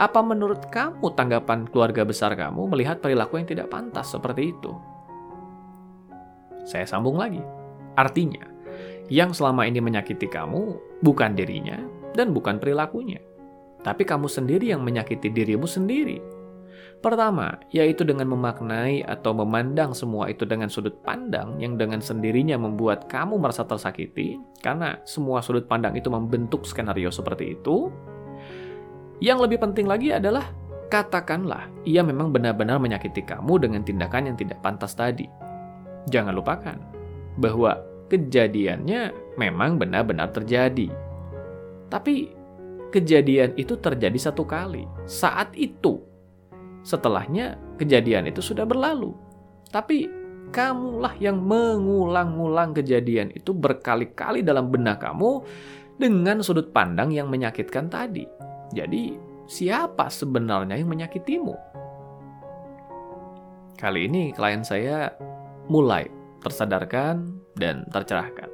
Apa 0.00 0.24
menurut 0.24 0.72
kamu 0.72 1.12
tanggapan 1.12 1.68
keluarga 1.68 2.08
besar 2.08 2.32
kamu 2.32 2.72
melihat 2.72 3.04
perilaku 3.04 3.36
yang 3.36 3.44
tidak 3.44 3.68
pantas 3.68 4.08
seperti 4.08 4.56
itu? 4.56 4.72
Saya 6.64 6.88
sambung 6.88 7.20
lagi. 7.20 7.44
Artinya, 8.00 8.48
yang 9.12 9.36
selama 9.36 9.68
ini 9.68 9.76
menyakiti 9.76 10.24
kamu 10.24 10.80
bukan 11.04 11.36
dirinya, 11.36 11.84
dan 12.16 12.32
bukan 12.32 12.56
perilakunya. 12.56 13.20
Tapi 13.84 14.08
kamu 14.08 14.24
sendiri 14.24 14.72
yang 14.72 14.80
menyakiti 14.80 15.28
dirimu 15.28 15.68
sendiri. 15.68 16.16
Pertama, 17.04 17.60
yaitu 17.68 18.00
dengan 18.00 18.28
memaknai 18.32 19.04
atau 19.04 19.36
memandang 19.36 19.92
semua 19.92 20.32
itu 20.32 20.48
dengan 20.48 20.72
sudut 20.72 20.96
pandang 21.04 21.60
yang 21.60 21.76
dengan 21.76 22.00
sendirinya 22.00 22.56
membuat 22.56 23.04
kamu 23.04 23.36
merasa 23.36 23.68
tersakiti, 23.68 24.40
karena 24.64 24.96
semua 25.04 25.44
sudut 25.44 25.68
pandang 25.68 25.92
itu 25.92 26.08
membentuk 26.08 26.64
skenario 26.64 27.12
seperti 27.12 27.60
itu. 27.60 27.92
Yang 29.20 29.38
lebih 29.48 29.58
penting 29.60 29.84
lagi 29.84 30.16
adalah 30.16 30.48
katakanlah 30.88 31.68
ia 31.86 32.00
memang 32.02 32.32
benar-benar 32.32 32.80
menyakiti 32.80 33.22
kamu 33.22 33.60
dengan 33.62 33.84
tindakan 33.84 34.32
yang 34.32 34.36
tidak 34.40 34.58
pantas 34.64 34.96
tadi. 34.96 35.28
Jangan 36.08 36.32
lupakan 36.32 36.76
bahwa 37.36 37.76
kejadiannya 38.08 39.36
memang 39.38 39.78
benar-benar 39.78 40.32
terjadi 40.34 41.10
tapi 41.90 42.30
kejadian 42.94 43.58
itu 43.58 43.74
terjadi 43.76 44.30
satu 44.30 44.46
kali. 44.46 44.86
Saat 45.04 45.52
itu. 45.58 45.98
Setelahnya 46.80 47.60
kejadian 47.76 48.30
itu 48.30 48.40
sudah 48.40 48.64
berlalu. 48.64 49.12
Tapi 49.68 50.08
kamulah 50.54 51.12
yang 51.20 51.42
mengulang-ulang 51.42 52.72
kejadian 52.72 53.34
itu 53.36 53.52
berkali-kali 53.52 54.40
dalam 54.40 54.72
benak 54.72 55.02
kamu 55.02 55.44
dengan 56.00 56.40
sudut 56.40 56.72
pandang 56.72 57.12
yang 57.12 57.28
menyakitkan 57.28 57.92
tadi. 57.92 58.24
Jadi, 58.70 59.18
siapa 59.50 60.06
sebenarnya 60.06 60.78
yang 60.78 60.90
menyakitimu? 60.90 61.54
Kali 63.74 64.06
ini 64.06 64.30
klien 64.30 64.62
saya 64.62 65.10
mulai 65.66 66.06
tersadarkan 66.44 67.40
dan 67.56 67.88
tercerahkan. 67.88 68.48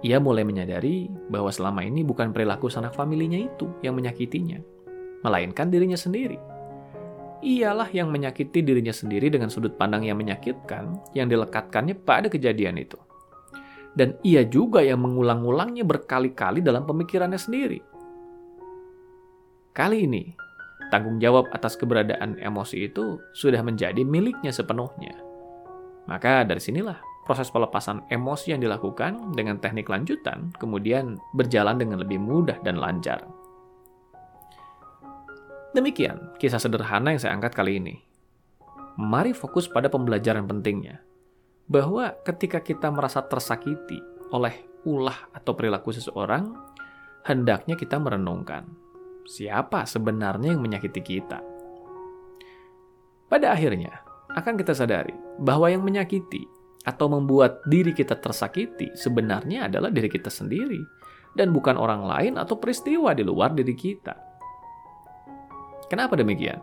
Ia 0.00 0.16
mulai 0.16 0.48
menyadari 0.48 1.12
bahwa 1.28 1.52
selama 1.52 1.84
ini 1.84 2.00
bukan 2.00 2.32
perilaku 2.32 2.72
sanak 2.72 2.96
familinya 2.96 3.36
itu 3.36 3.68
yang 3.84 3.96
menyakitinya, 3.96 4.56
melainkan 5.20 5.68
dirinya 5.68 5.96
sendiri. 5.96 6.40
Ialah 7.40 7.88
yang 7.92 8.12
menyakiti 8.12 8.60
dirinya 8.60 8.92
sendiri 8.92 9.32
dengan 9.32 9.48
sudut 9.48 9.76
pandang 9.76 10.04
yang 10.04 10.20
menyakitkan 10.20 10.96
yang 11.16 11.28
dilekatkannya 11.28 11.96
pada 12.04 12.28
kejadian 12.28 12.80
itu. 12.80 12.96
Dan 13.96 14.16
ia 14.24 14.44
juga 14.44 14.84
yang 14.84 15.04
mengulang-ulangnya 15.04 15.84
berkali-kali 15.84 16.60
dalam 16.60 16.84
pemikirannya 16.84 17.40
sendiri. 17.40 17.80
Kali 19.70 20.02
ini, 20.02 20.34
tanggung 20.90 21.22
jawab 21.22 21.46
atas 21.54 21.78
keberadaan 21.78 22.42
emosi 22.42 22.90
itu 22.90 23.22
sudah 23.30 23.62
menjadi 23.62 24.02
miliknya 24.02 24.50
sepenuhnya. 24.50 25.14
Maka 26.10 26.42
dari 26.42 26.58
sinilah 26.58 26.98
proses 27.22 27.54
pelepasan 27.54 28.02
emosi 28.10 28.50
yang 28.50 28.66
dilakukan 28.66 29.30
dengan 29.38 29.62
teknik 29.62 29.86
lanjutan 29.86 30.50
kemudian 30.58 31.22
berjalan 31.38 31.78
dengan 31.78 32.02
lebih 32.02 32.18
mudah 32.18 32.58
dan 32.66 32.82
lancar. 32.82 33.22
Demikian 35.70 36.34
kisah 36.42 36.58
sederhana 36.58 37.14
yang 37.14 37.22
saya 37.22 37.38
angkat 37.38 37.54
kali 37.54 37.78
ini. 37.78 38.02
Mari 38.98 39.30
fokus 39.30 39.70
pada 39.70 39.86
pembelajaran 39.86 40.50
pentingnya. 40.50 40.98
Bahwa 41.70 42.10
ketika 42.26 42.58
kita 42.58 42.90
merasa 42.90 43.22
tersakiti 43.22 44.02
oleh 44.34 44.66
ulah 44.82 45.30
atau 45.30 45.54
perilaku 45.54 45.94
seseorang, 45.94 46.50
hendaknya 47.22 47.78
kita 47.78 48.02
merenungkan 48.02 48.89
siapa 49.26 49.84
sebenarnya 49.88 50.54
yang 50.56 50.62
menyakiti 50.62 51.00
kita. 51.00 51.40
Pada 53.30 53.54
akhirnya, 53.54 54.02
akan 54.34 54.54
kita 54.58 54.74
sadari 54.74 55.14
bahwa 55.42 55.70
yang 55.70 55.82
menyakiti 55.82 56.46
atau 56.86 57.10
membuat 57.10 57.60
diri 57.68 57.92
kita 57.92 58.16
tersakiti 58.16 58.94
sebenarnya 58.96 59.68
adalah 59.68 59.92
diri 59.92 60.08
kita 60.08 60.32
sendiri 60.32 60.80
dan 61.34 61.54
bukan 61.54 61.78
orang 61.78 62.06
lain 62.06 62.34
atau 62.40 62.58
peristiwa 62.58 63.14
di 63.14 63.22
luar 63.22 63.54
diri 63.54 63.74
kita. 63.74 64.14
Kenapa 65.90 66.14
demikian? 66.14 66.62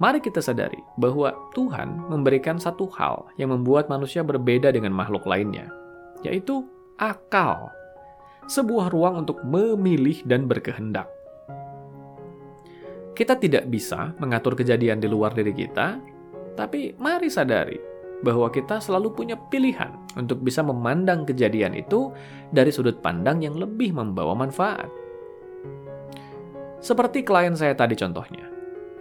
Mari 0.00 0.24
kita 0.24 0.40
sadari 0.40 0.80
bahwa 0.96 1.36
Tuhan 1.52 2.08
memberikan 2.08 2.56
satu 2.56 2.88
hal 2.96 3.28
yang 3.36 3.52
membuat 3.52 3.92
manusia 3.92 4.24
berbeda 4.24 4.72
dengan 4.72 4.96
makhluk 4.96 5.28
lainnya, 5.28 5.68
yaitu 6.24 6.64
akal. 6.96 7.68
Sebuah 8.48 8.88
ruang 8.88 9.28
untuk 9.28 9.44
memilih 9.44 10.24
dan 10.24 10.48
berkehendak. 10.48 11.19
Kita 13.20 13.36
tidak 13.36 13.68
bisa 13.68 14.16
mengatur 14.16 14.56
kejadian 14.56 14.96
di 14.96 15.04
luar 15.04 15.36
diri 15.36 15.52
kita, 15.52 16.00
tapi 16.56 16.96
mari 16.96 17.28
sadari 17.28 17.76
bahwa 18.24 18.48
kita 18.48 18.80
selalu 18.80 19.12
punya 19.12 19.36
pilihan 19.36 19.92
untuk 20.16 20.40
bisa 20.40 20.64
memandang 20.64 21.28
kejadian 21.28 21.76
itu 21.76 22.16
dari 22.48 22.72
sudut 22.72 23.04
pandang 23.04 23.44
yang 23.44 23.60
lebih 23.60 23.92
membawa 23.92 24.32
manfaat. 24.32 24.88
Seperti 26.80 27.20
klien 27.20 27.52
saya 27.52 27.76
tadi 27.76 27.92
contohnya. 27.92 28.48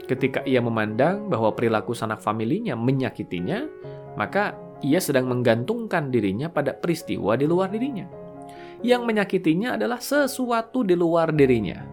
Ketika 0.04 0.44
ia 0.44 0.60
memandang 0.60 1.32
bahwa 1.32 1.56
perilaku 1.56 1.96
sanak 1.96 2.20
familinya 2.20 2.76
menyakitinya, 2.76 3.72
maka 4.20 4.52
ia 4.84 5.00
sedang 5.00 5.32
menggantungkan 5.32 6.12
dirinya 6.12 6.52
pada 6.52 6.76
peristiwa 6.76 7.40
di 7.40 7.48
luar 7.48 7.72
dirinya. 7.72 8.12
Yang 8.84 9.00
menyakitinya 9.00 9.80
adalah 9.80 10.04
sesuatu 10.04 10.84
di 10.84 11.00
luar 11.00 11.32
dirinya. 11.32 11.89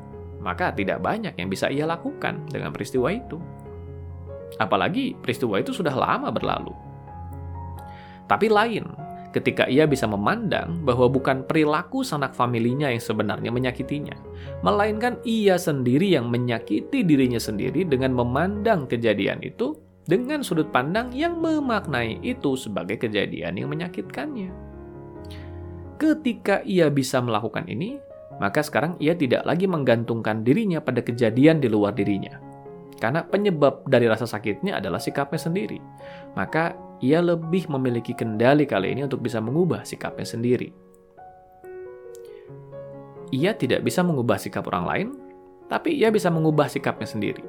Maka 0.46 0.70
tidak 0.70 1.02
banyak 1.02 1.34
yang 1.34 1.50
bisa 1.50 1.66
ia 1.66 1.82
lakukan 1.82 2.46
dengan 2.46 2.70
peristiwa 2.70 3.10
itu. 3.10 3.42
Apalagi 4.62 5.18
peristiwa 5.18 5.58
itu 5.58 5.74
sudah 5.74 5.90
lama 5.90 6.30
berlalu 6.30 6.86
tapi 8.26 8.50
lain 8.50 8.84
ketika 9.30 9.70
ia 9.70 9.86
bisa 9.86 10.08
memandang 10.10 10.82
bahwa 10.82 11.06
bukan 11.06 11.46
perilaku 11.46 12.02
sanak 12.02 12.34
familinya 12.34 12.90
yang 12.90 13.02
sebenarnya 13.02 13.50
menyakitinya, 13.52 14.16
melainkan 14.64 15.20
ia 15.22 15.60
sendiri 15.60 16.16
yang 16.16 16.26
menyakiti 16.32 17.04
dirinya 17.06 17.38
sendiri 17.38 17.86
dengan 17.86 18.16
memandang 18.16 18.88
kejadian 18.90 19.44
itu 19.44 19.76
dengan 20.06 20.40
sudut 20.42 20.70
pandang 20.72 21.12
yang 21.12 21.38
memaknai 21.38 22.22
itu 22.22 22.56
sebagai 22.56 22.96
kejadian 22.96 23.60
yang 23.60 23.68
menyakitkannya. 23.70 24.50
Ketika 25.96 26.64
ia 26.64 26.88
bisa 26.92 27.20
melakukan 27.20 27.68
ini, 27.68 28.00
maka 28.36 28.60
sekarang 28.60 29.00
ia 29.00 29.16
tidak 29.16 29.44
lagi 29.48 29.64
menggantungkan 29.64 30.44
dirinya 30.44 30.80
pada 30.80 31.00
kejadian 31.00 31.60
di 31.60 31.68
luar 31.72 31.96
dirinya. 31.96 32.36
Karena 32.96 33.20
penyebab 33.24 33.84
dari 33.84 34.08
rasa 34.08 34.24
sakitnya 34.24 34.80
adalah 34.80 34.96
sikapnya 34.96 35.36
sendiri. 35.36 35.76
Maka 36.32 36.72
ia 37.04 37.20
lebih 37.20 37.68
memiliki 37.68 38.16
kendali 38.16 38.64
kali 38.64 38.96
ini 38.96 39.04
untuk 39.04 39.20
bisa 39.20 39.36
mengubah 39.36 39.84
sikapnya 39.84 40.24
sendiri. 40.24 40.72
Ia 43.36 43.52
tidak 43.52 43.84
bisa 43.84 44.00
mengubah 44.00 44.40
sikap 44.40 44.64
orang 44.72 44.84
lain, 44.88 45.08
tapi 45.68 45.92
ia 45.92 46.08
bisa 46.08 46.32
mengubah 46.32 46.72
sikapnya 46.72 47.04
sendiri. 47.04 47.44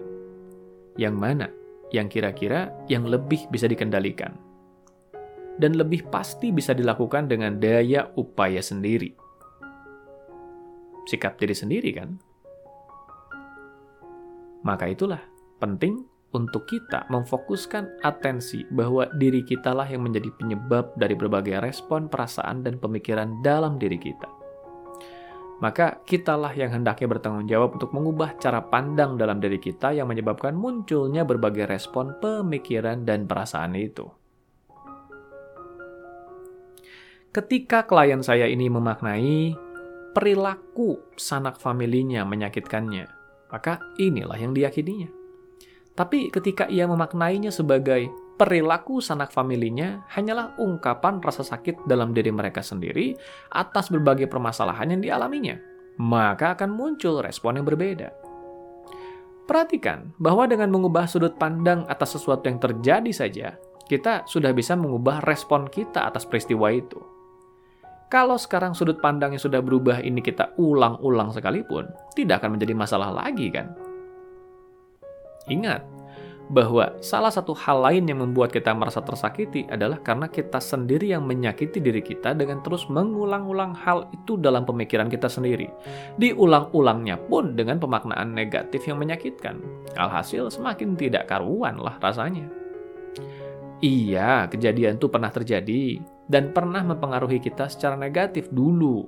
Yang 1.00 1.15
mana 1.15 1.47
yang 1.95 2.12
kira-kira 2.12 2.76
yang 2.91 3.08
lebih 3.08 3.47
bisa 3.47 3.71
dikendalikan 3.71 4.36
dan 5.58 5.73
lebih 5.73 6.06
pasti 6.08 6.54
bisa 6.54 6.71
dilakukan 6.76 7.26
dengan 7.32 7.58
daya 7.58 8.10
upaya 8.19 8.62
sendiri. 8.62 9.27
Sikap 11.08 11.39
diri 11.39 11.56
sendiri 11.56 11.89
kan? 11.96 12.20
Maka 14.67 14.91
itulah 14.91 15.24
penting 15.63 16.04
untuk 16.36 16.67
kita 16.67 17.08
memfokuskan 17.08 18.04
atensi 18.04 18.67
bahwa 18.67 19.08
diri 19.15 19.39
kitalah 19.48 19.88
yang 19.88 20.04
menjadi 20.04 20.28
penyebab 20.36 20.91
dari 21.00 21.15
berbagai 21.15 21.63
respon, 21.63 22.12
perasaan, 22.12 22.67
dan 22.67 22.76
pemikiran 22.76 23.39
dalam 23.39 23.80
diri 23.80 23.96
kita. 23.96 24.28
Maka 25.58 26.06
kitalah 26.06 26.54
yang 26.54 26.70
hendaknya 26.70 27.10
bertanggung 27.10 27.50
jawab 27.50 27.80
untuk 27.80 27.89
mengubah 27.89 28.38
cara 28.38 28.62
pandang 28.62 29.17
dalam 29.17 29.41
diri 29.41 29.58
kita 29.58 29.89
yang 29.89 30.06
menyebabkan 30.06 30.54
munculnya 30.54 31.26
berbagai 31.26 31.65
respon, 31.65 32.13
pemikiran, 32.22 33.08
dan 33.08 33.26
perasaan 33.26 33.74
itu. 33.74 34.06
Ketika 37.34 37.89
klien 37.89 38.22
saya 38.22 38.46
ini 38.46 38.70
memaknai 38.70 39.54
perilaku 40.17 41.13
sanak 41.13 41.62
familinya 41.62 42.25
menyakitkannya, 42.25 43.06
maka 43.53 43.77
inilah 44.01 44.34
yang 44.41 44.49
diyakininya. 44.49 45.13
Tapi 45.93 46.34
ketika 46.34 46.65
ia 46.65 46.89
memaknainya 46.89 47.53
sebagai 47.53 48.10
perilaku 48.34 48.97
sanak 48.97 49.30
familinya 49.30 50.10
hanyalah 50.10 50.58
ungkapan 50.58 51.21
rasa 51.21 51.45
sakit 51.45 51.86
dalam 51.86 52.17
diri 52.17 52.34
mereka 52.34 52.65
sendiri 52.65 53.13
atas 53.53 53.93
berbagai 53.93 54.25
permasalahan 54.25 54.97
yang 54.97 55.06
dialaminya, 55.06 55.62
maka 56.01 56.58
akan 56.58 56.73
muncul 56.73 57.21
respon 57.21 57.62
yang 57.62 57.69
berbeda. 57.69 58.10
Perhatikan 59.45 60.17
bahwa 60.17 60.49
dengan 60.49 60.73
mengubah 60.73 61.06
sudut 61.06 61.38
pandang 61.38 61.86
atas 61.86 62.17
sesuatu 62.17 62.49
yang 62.49 62.58
terjadi 62.58 63.12
saja, 63.13 63.47
kita 63.86 64.25
sudah 64.25 64.49
bisa 64.49 64.73
mengubah 64.73 65.21
respon 65.30 65.69
kita 65.69 66.10
atas 66.10 66.25
peristiwa 66.25 66.73
itu. 66.73 67.16
Kalau 68.08 68.39
sekarang 68.39 68.72
sudut 68.72 69.04
pandang 69.04 69.36
yang 69.36 69.43
sudah 69.43 69.60
berubah 69.60 70.00
ini 70.00 70.24
kita 70.24 70.56
ulang-ulang 70.56 71.36
sekalipun, 71.36 71.91
tidak 72.15 72.39
akan 72.39 72.56
menjadi 72.56 72.72
masalah 72.72 73.12
lagi 73.12 73.52
kan? 73.52 73.76
Ingat 75.52 75.84
bahwa 76.48 76.96
salah 77.04 77.28
satu 77.28 77.52
hal 77.52 77.84
lain 77.84 78.08
yang 78.08 78.24
membuat 78.24 78.56
kita 78.56 78.72
merasa 78.72 79.04
tersakiti 79.04 79.67
adalah 79.67 80.00
karena 80.00 80.32
kita 80.32 80.63
sendiri 80.63 81.12
yang 81.12 81.28
menyakiti 81.28 81.84
diri 81.84 82.00
kita 82.00 82.32
dengan 82.32 82.63
terus 82.63 82.88
mengulang-ulang 82.88 83.76
hal 83.76 84.08
itu 84.15 84.39
dalam 84.39 84.63
pemikiran 84.63 85.12
kita 85.12 85.28
sendiri. 85.28 85.67
Diulang-ulangnya 86.15 87.20
pun 87.28 87.60
dengan 87.60 87.76
pemaknaan 87.84 88.32
negatif 88.32 88.88
yang 88.88 89.04
menyakitkan. 89.04 89.60
Alhasil 90.00 90.48
semakin 90.48 90.96
tidak 90.96 91.28
karuan 91.28 91.76
lah 91.76 92.00
rasanya. 92.00 92.48
Iya, 93.84 94.48
kejadian 94.48 94.98
itu 94.98 95.12
pernah 95.12 95.30
terjadi 95.30 96.00
dan 96.28 96.52
pernah 96.52 96.84
mempengaruhi 96.84 97.40
kita 97.40 97.72
secara 97.72 97.96
negatif 97.96 98.52
dulu. 98.52 99.08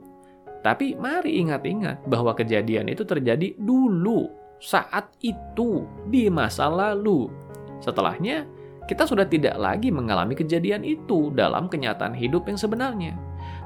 Tapi 0.59 0.95
mari 0.99 1.39
ingat-ingat 1.39 2.03
bahwa 2.07 2.35
kejadian 2.35 2.91
itu 2.91 3.07
terjadi 3.07 3.55
dulu 3.55 4.27
saat 4.59 5.07
itu 5.23 5.87
di 6.11 6.27
masa 6.27 6.67
lalu. 6.67 7.31
Setelahnya, 7.79 8.43
kita 8.91 9.07
sudah 9.07 9.23
tidak 9.23 9.55
lagi 9.55 9.87
mengalami 9.87 10.35
kejadian 10.35 10.83
itu 10.83 11.31
dalam 11.31 11.71
kenyataan 11.71 12.11
hidup 12.11 12.49
yang 12.51 12.59
sebenarnya. 12.59 13.15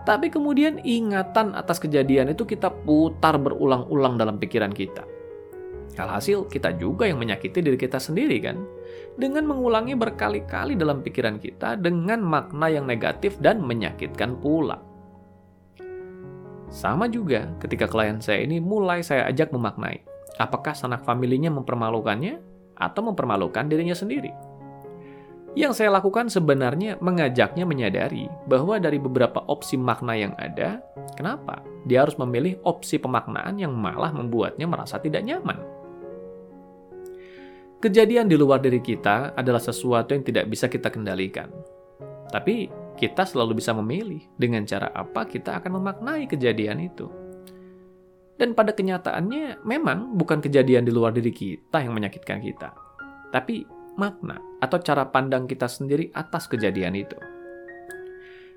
Tapi 0.03 0.29
kemudian 0.29 0.83
ingatan 0.83 1.55
atas 1.57 1.79
kejadian 1.81 2.29
itu 2.29 2.45
kita 2.45 2.69
putar 2.83 3.39
berulang-ulang 3.39 4.19
dalam 4.19 4.37
pikiran 4.37 4.75
kita. 4.75 5.07
Alhasil, 5.95 6.45
kita 6.49 6.75
juga 6.75 7.07
yang 7.07 7.21
menyakiti 7.21 7.63
diri 7.63 7.77
kita 7.79 7.97
sendiri 8.01 8.37
kan? 8.43 8.59
Dengan 9.13 9.45
mengulangi 9.45 9.93
berkali-kali 9.93 10.73
dalam 10.73 11.05
pikiran 11.05 11.37
kita 11.37 11.77
dengan 11.77 12.21
makna 12.25 12.69
yang 12.69 12.89
negatif 12.89 13.37
dan 13.37 13.61
menyakitkan 13.61 14.41
pula. 14.41 14.81
Sama 16.73 17.05
juga 17.05 17.53
ketika 17.61 17.85
klien 17.85 18.17
saya 18.17 18.41
ini 18.41 18.57
mulai 18.57 19.05
saya 19.05 19.29
ajak 19.29 19.53
memaknai 19.53 20.13
Apakah 20.41 20.73
sanak 20.73 21.05
familinya 21.05 21.53
mempermalukannya 21.53 22.41
atau 22.73 23.01
mempermalukan 23.05 23.69
dirinya 23.69 23.93
sendiri? 23.93 24.33
Yang 25.53 25.85
saya 25.85 25.93
lakukan 25.93 26.33
sebenarnya 26.33 26.97
mengajaknya 26.97 27.61
menyadari 27.69 28.25
bahwa 28.49 28.81
dari 28.81 28.97
beberapa 28.97 29.45
opsi 29.45 29.77
makna 29.77 30.17
yang 30.17 30.33
ada, 30.41 30.81
kenapa 31.13 31.61
dia 31.85 32.01
harus 32.01 32.17
memilih 32.17 32.57
opsi 32.65 32.97
pemaknaan 32.97 33.61
yang 33.61 33.77
malah 33.77 34.09
membuatnya 34.09 34.65
merasa 34.65 34.97
tidak 34.97 35.21
nyaman? 35.21 35.61
Kejadian 37.83 38.31
di 38.31 38.39
luar 38.39 38.63
diri 38.63 38.79
kita 38.79 39.35
adalah 39.35 39.59
sesuatu 39.59 40.15
yang 40.15 40.23
tidak 40.23 40.47
bisa 40.47 40.71
kita 40.71 40.87
kendalikan. 40.87 41.51
Tapi 42.31 42.71
kita 42.95 43.27
selalu 43.27 43.59
bisa 43.59 43.75
memilih 43.75 44.23
dengan 44.39 44.63
cara 44.63 44.87
apa 44.95 45.27
kita 45.27 45.59
akan 45.59 45.83
memaknai 45.83 46.23
kejadian 46.23 46.79
itu. 46.79 47.11
Dan 48.39 48.55
pada 48.55 48.71
kenyataannya, 48.71 49.67
memang 49.67 50.15
bukan 50.15 50.39
kejadian 50.39 50.87
di 50.87 50.95
luar 50.95 51.11
diri 51.11 51.35
kita 51.35 51.83
yang 51.83 51.91
menyakitkan 51.91 52.39
kita, 52.39 52.71
tapi 53.35 53.67
makna 53.99 54.39
atau 54.63 54.79
cara 54.79 55.03
pandang 55.03 55.43
kita 55.43 55.67
sendiri 55.67 56.07
atas 56.15 56.47
kejadian 56.47 56.95
itu. 56.95 57.19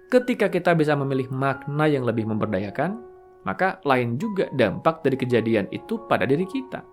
Ketika 0.06 0.46
kita 0.46 0.78
bisa 0.78 0.94
memilih 0.94 1.34
makna 1.34 1.90
yang 1.90 2.06
lebih 2.06 2.30
memberdayakan, 2.30 3.02
maka 3.42 3.82
lain 3.82 4.22
juga 4.22 4.46
dampak 4.54 5.02
dari 5.02 5.18
kejadian 5.18 5.66
itu 5.74 5.98
pada 6.06 6.30
diri 6.30 6.46
kita. 6.46 6.86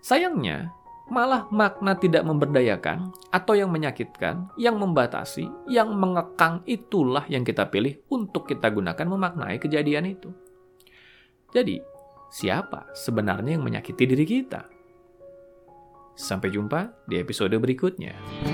Sayangnya, 0.00 0.83
malah 1.08 1.44
makna 1.52 1.92
tidak 2.00 2.24
memberdayakan 2.24 3.12
atau 3.28 3.52
yang 3.52 3.68
menyakitkan, 3.68 4.48
yang 4.56 4.80
membatasi, 4.80 5.48
yang 5.68 5.92
mengekang 5.92 6.64
itulah 6.64 7.28
yang 7.28 7.44
kita 7.44 7.68
pilih 7.68 8.00
untuk 8.08 8.48
kita 8.48 8.72
gunakan 8.72 9.04
memaknai 9.04 9.60
kejadian 9.60 10.16
itu. 10.16 10.32
Jadi, 11.52 11.78
siapa 12.32 12.90
sebenarnya 12.96 13.60
yang 13.60 13.64
menyakiti 13.64 14.04
diri 14.08 14.24
kita? 14.24 14.66
Sampai 16.14 16.50
jumpa 16.50 17.06
di 17.10 17.20
episode 17.20 17.54
berikutnya. 17.58 18.53